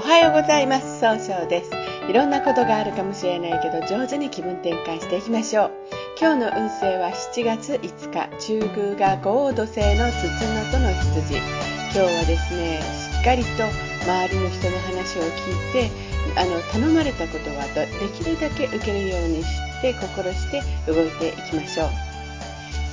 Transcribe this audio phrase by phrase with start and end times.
[0.00, 0.98] おはようございます。
[0.98, 1.70] 総称です。
[2.08, 5.72] いろんなことがあるかもしれないけど上手に気分転換していきましょう。
[6.18, 10.24] 今日の運勢は7月5日中宮が五黄土星の筒
[10.56, 11.36] のとの羊。
[11.36, 13.64] 今日はですねしっかりと
[14.08, 15.90] 周りの人の話を聞いて
[16.34, 21.88] あの頼まれたことはできるだけ受けるようにして心して動いていきましょう。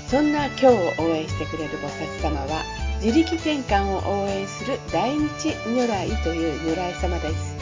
[0.10, 2.66] そんな今日を応援してくれる菩薩様は
[3.02, 7.56] 自力転換を応援する大日如来という如来様です。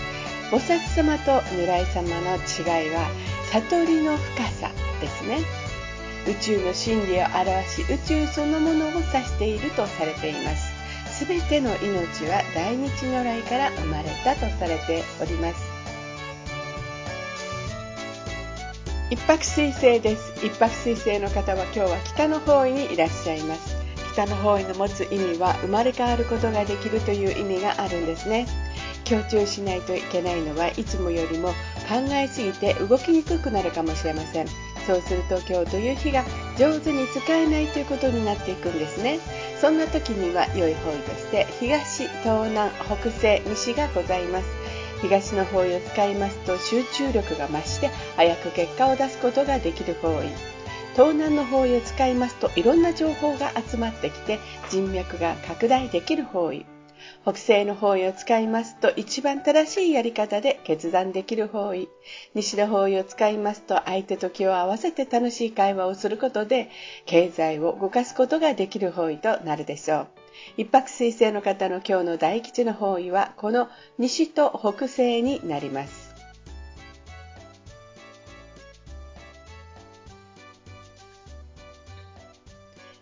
[0.49, 3.09] 菩薩様と如来様の違いは
[3.51, 4.71] 悟りの深さ
[5.01, 5.39] ですね。
[6.27, 10.73] 宇宙の真理を表し宇宙そのものを指しているとされています。
[11.19, 15.75] すべての命は大日如来から生まれたとされております。
[19.11, 20.33] 一泊水星です。
[20.45, 23.74] 一泊水星の方は今日は北の方位にいらっしゃいます。
[24.15, 28.47] 北の方位の持つ意味は生まれ変わることができるという意味があるんですね。
[29.03, 31.55] 強調しないといけないのはいつもよりも考
[32.11, 34.47] えすぎて動きにくくなるかもしれません。
[34.87, 36.23] そうすると今日という日が
[36.57, 39.19] 上手に使えないということになっていくんですね。
[39.59, 44.45] そんな時には良い方位として東東南北西西がございます。
[45.01, 50.54] 東の方位を使いますと集中力が増して早く結果を出すことができる方位。
[50.95, 56.65] 東南の方位を使いますといろんな情報が集まってきて人脈が拡大できる方位。
[57.23, 61.89] 北西の方位を使いますと一番正しいやり方で決断できる方位。
[62.33, 66.69] 西の方位を使いますと相手と気を合わせて楽しい会話をすることで
[67.05, 70.07] 経済を動かすことができる方位となるでしょう。
[70.55, 76.04] 一泊水星の方の今日の大吉の方位はこの西と北西になります。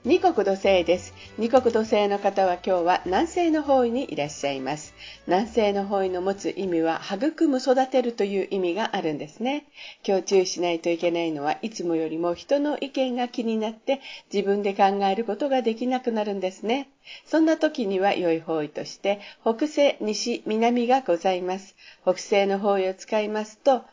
[0.06, 1.14] 二国土星です。
[1.38, 4.94] 二国土星の方は今日は南西の方位にいらっしゃいます。
[5.28, 9.64] 南西の方位の持つ意味は育む、育てるという意味があるんですね。
[10.06, 16.90] 今日注意しないといけないのはいつもよりも人の意見が気になって自分で考えることができなくなるんですね。
[17.26, 21.78] そんな時には良い方位として北西、西、南がございます。
[22.02, 23.84] 北西の方位を使いますと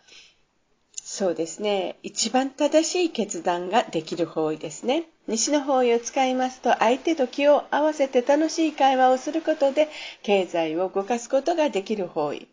[1.12, 1.96] そうですね。
[2.02, 5.04] 一番正しい決断ができる方位ですね。
[5.30, 9.88] 西の方位を使いますと、相手と気を合わせて楽しい会話をすることで、
[10.24, 12.48] 経済を動かすことができる方位。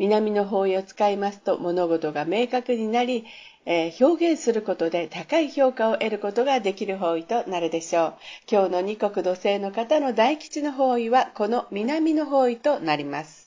[0.00, 3.24] 南の方位を使いますと、物事が明確になり、
[3.64, 8.14] えー、表現することで高い評価を得ることができる方位となるでしょう。
[8.50, 13.45] 今日の二国土星の方の大吉の方位は、この南の方位となります。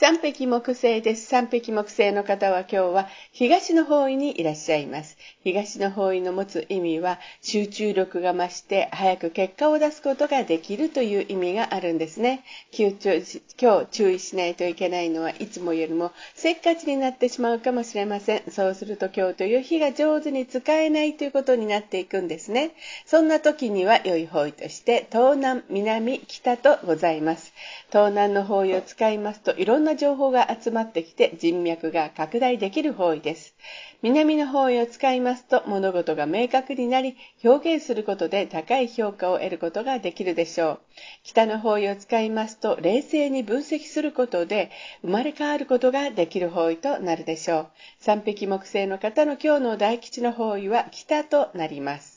[0.00, 1.26] 三匹木星です。
[1.26, 5.18] 三匹木星の方は今日は東の方位にいらっしゃいます。
[5.44, 12.44] 東の方位の持つ意味は集中力が増して早く結果を出すことができるという意味があるんですね。
[12.72, 18.42] 今日注意しないといけないのはいつもよりもせっかちになってしまうかもしれません。
[18.50, 22.70] そうすると今日という日が上手に使えないということになっていくんですね。
[23.04, 27.52] そんな時には良い方位として東南、南、北とございます。
[27.90, 33.56] 東南の方位を使いますといろんなな情報が集まってきて人脈が拡大できる方位です。
[34.02, 40.80] 南の方位を使いますと物事が明確になり表現することで高い評価を得ることができるでしょう。
[41.24, 44.70] 北の方位を使いますと冷静に分析することで
[45.02, 47.68] 生まれ変わることができる方位となるでしょう。
[47.98, 52.09] 三匹木星の方の今日の大吉の方位は北となります。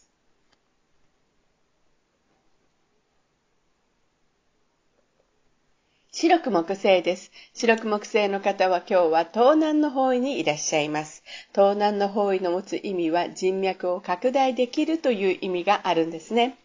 [6.16, 7.32] 白く木星です。
[7.56, 11.24] 白く木星の方は今日は東南の方位にいらっしゃいます。
[11.56, 16.56] 東南の方位の持つ意味は人脈を拡大できるという意味があるんですね。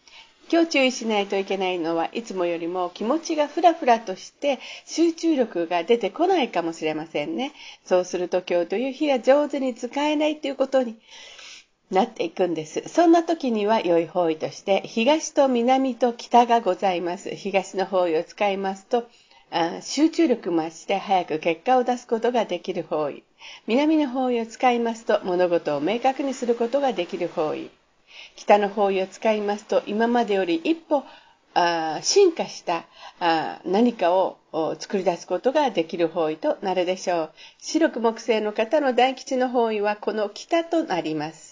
[0.51, 7.53] 今日注意しないといけないのはいつもよりも気持ちがふらふらとして集中力が出てこないかもしれませんね。
[7.83, 10.95] そうすると今日という日が上手に使えないということに
[11.89, 12.83] なっていくんです。
[12.87, 17.31] そんな時には良い方位として東と南と北がございます。
[17.31, 19.09] 東の方位を使いますと
[19.81, 23.23] 集中力増して早く結果を出すことができる方位。
[23.67, 27.71] 南の方位を使いますと物事を明確にすることができる方位。
[28.35, 31.03] 北の方位を使いますと今までより一歩
[31.55, 32.85] あ進化した
[33.19, 34.37] あ何かを
[34.77, 37.31] 作り出すことができる方位となるでしょう。
[37.59, 41.48] 白く木星の方の大吉の方位はこの北となります。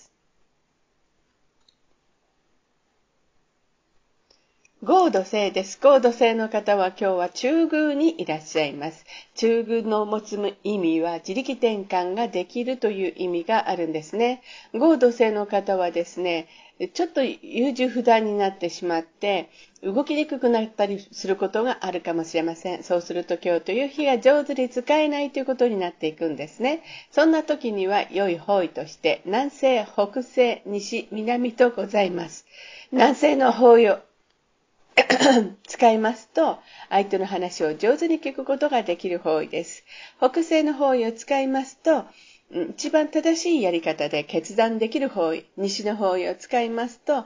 [4.88, 5.78] 合土星です。
[5.84, 9.04] 合土星の方は今日は中宮にいらっしゃいます。
[9.36, 14.42] 中宮の持つ意味は自力転換ができるという意味があるんですね。
[14.74, 16.48] 合土星の方はですね、
[16.94, 19.50] ちょっと優柔不断になってしまって、
[19.84, 22.84] 動きにくくなったりすることがあるかもしれません。
[22.84, 26.81] そうすると今日という日が上手に使えないということになっていくんですね。
[27.12, 32.45] そんな時には良い方位として南西、北西、西、南とございます。
[32.94, 34.00] 南西の方位を
[35.68, 36.58] 使いますと、
[36.90, 39.84] 相手の話を上手に聞くことができる方位です。
[40.18, 42.06] 北西の方位を使いますと、
[42.72, 47.26] 一番正しいやり方で決断できる方位、西の方位を使いますと、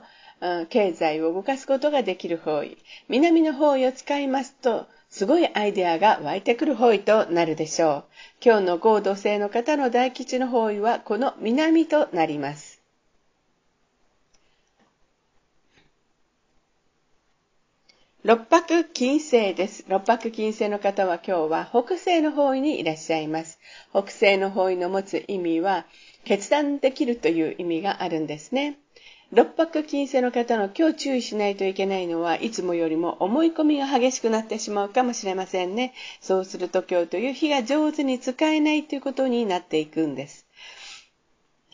[0.68, 2.76] 経済を動かすことができる方位、
[3.08, 8.04] 南の方位を使いますと、すごいアイデアが湧いてくる方位となるでしょう。
[8.44, 12.71] 今日の合同性の方の大吉の方位はこの南となります。
[18.24, 19.84] 六白金星です。
[19.88, 23.58] 六白金星の方は今日は北西の方位にいらっしゃいます。
[23.90, 25.86] 北西の方位の持つ意味は
[26.22, 28.78] 決断できるという意味があるんですね。
[29.32, 35.92] 六白金星の方の今日注意しないといけないのはいつもよりも思い込みが激しくなってしまうかもしれませんね。
[36.20, 40.46] そうすると今日という日が上手に使えないということになっていくんです。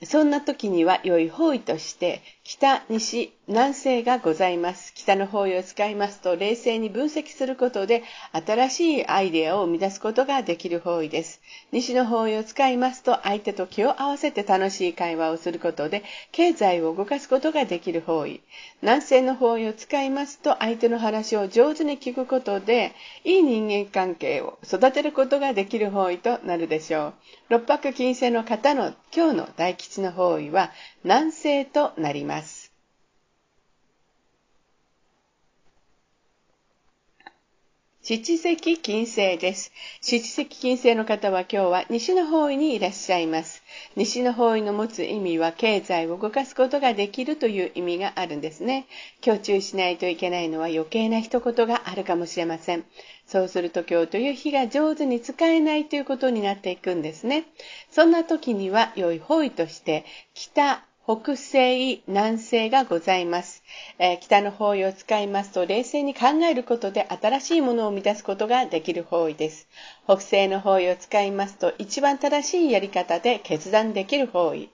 [0.05, 4.95] そんな時には良い方位として北、西、南西がございます。
[4.95, 8.03] 北の方位を使いますと冷静に分析することで
[8.33, 11.43] 新しいアイデアを生み出すことができる方位です。
[11.73, 18.41] 西の方位を使いますと相手と気を合わせて楽しい会話をすることで経済を動かすことができる方位。
[18.81, 27.15] 南西の方位を使いますと相手の話を上手に聞くことでいい人間関係を育てることができる方位となるでしょう。
[27.50, 30.71] 六白金星の方の今日の大吉の方位は
[31.05, 32.38] 南西となります。
[38.10, 39.70] 七石金星です。
[40.00, 43.62] 七石金星の方は今日は西の方位にいらっしゃいます。
[43.96, 48.87] 西の方位の持つ意味は経済を動かすことができるという意味があるんですね。
[49.22, 52.84] 今日注意しないといけないのは余計な一言があるかもしれません。
[53.26, 57.44] そうすると今日という日が上手に使えないということになっていくんですね。
[57.90, 63.62] そんな時には良い方位として北、北西、南西がございます、
[63.99, 69.69] えー、北の方位を使いますと冷静に考えることで新しいものを生み出すことができる方位です。
[70.05, 74.69] 北西の方位を使いますと一番正しいやり方で決断できる方位。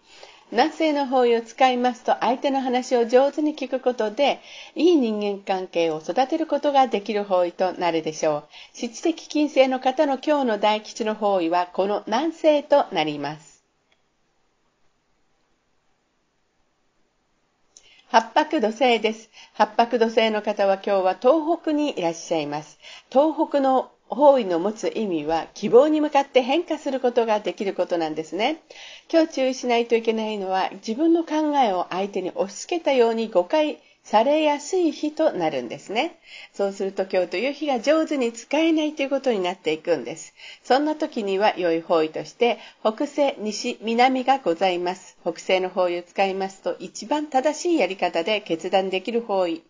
[0.51, 4.41] 南西の方位を使いますと相手の話を上手に聞くことで
[4.75, 8.45] いい人間関係を育てることができる方位となるでしょう。
[8.73, 13.54] 七石金星の方の今日の大吉の方位はこの南西となります。
[18.15, 19.29] 八白土星です。
[19.55, 22.79] 八白土星の方は今日は東北にいらっしゃいます。
[23.11, 28.63] 東北の方位の持つ意味は希望に向かって変化することができることなんですね。
[29.13, 36.19] 今日注意しないといけないのは自分の考えを相手に押し付けたように誤解されやすい日となるんですね。
[36.53, 40.35] そうすると今日という日が上手に使えないということになっていくんです。
[40.63, 45.17] そんな時には良い方位として北西、西、南がございます。
[45.23, 49.63] 北西の方位を使いますと一番正しいやり方で決断できる方位。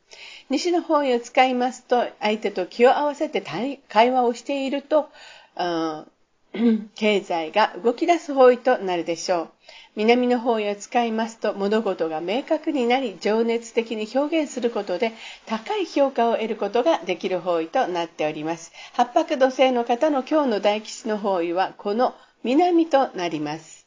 [0.50, 5.08] 西の方位を使いますと相手と気を合わせて会話をしていると、
[6.94, 9.48] 経済が動き出す方位となるでしょう。
[9.96, 15.12] 南の方位を使いますと物事が明確になり情熱的に表現することで
[15.46, 18.72] 高い評価を得ることができる方位となっております。
[18.92, 23.84] 八白土星の方の今日の大吉の方位はこの南となります。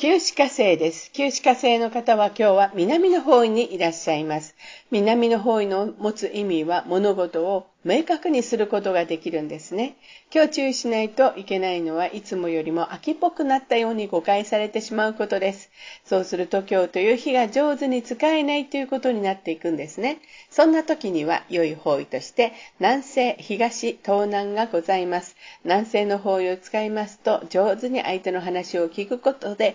[0.00, 1.12] 旧歯科星です。
[1.12, 4.54] 旧歯科星の方は今日は南の方位にいらっしゃいます。
[4.90, 9.96] 南の方位の持つ意味は物事を明確にすることができるんですね。
[10.34, 15.70] 今日注意しないといけないのはいつもよりも秋っぽくなったように誤解されてしまうことです。
[16.04, 20.18] そうすると今日という日が上手に使えないということになっていくんですね。
[20.50, 25.36] そんな時には良い方位として南西、東、東南がございます。
[25.64, 29.74] 南西の方位を使いますと上手に相手の話を聞くことで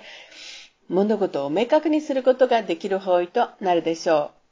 [0.90, 4.45] 物事を明確にすることができる方位となるでしょう。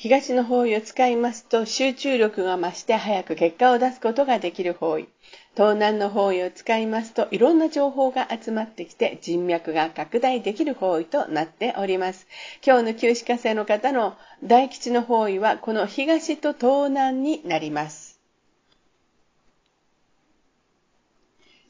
[0.00, 5.08] 東の方位を使いますと集中力が増して早く結果を出すことができる方位。
[5.56, 12.28] 東南の方位を使いますといろんな情報が集まってきて人脈が拡大できる方位となっております。
[12.64, 18.07] 今日の旧歯科生の方の大吉の方位はこの東と東南になります。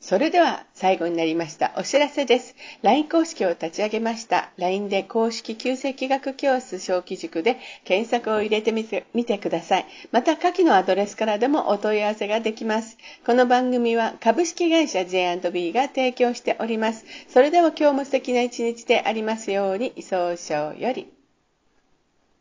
[0.09, 2.57] それでは最後になりましたお知らせです。
[2.81, 4.49] LINE 公式を立ち上げました。
[4.57, 9.87] LINE で公式旧世紀学教室小規塾で検索を入れてみてみてください。
[10.11, 12.97] また下記のアドレスからでもお問い合わせができます。
[13.27, 17.05] この番組は株式会社 J&B が提供しております。
[17.29, 21.18] それでは今日も素敵な一日でありますように、早々より。